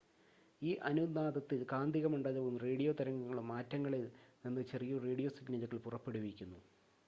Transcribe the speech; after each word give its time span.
ഈ 0.61 0.71
അനുനാദത്തിൽ 0.83 1.65
കാന്തിക 1.71 2.05
മണ്ഡലവും 2.05 2.57
റേഡിയോ 2.57 2.93
തരംഗങ്ങളും 2.93 3.53
ആറ്റങ്ങളിൽ 3.53 4.03
നിന്ന് 4.45 4.61
ചെറിയ 4.71 4.97
റേഡിയോ 4.99 5.29
സിഗ്‌നലുകൾ 5.29 5.77
പുറപ്പെടുവിപ്പിക്കുന്നു 5.77 6.61